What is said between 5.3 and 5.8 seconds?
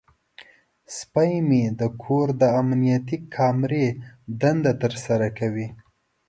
کوي.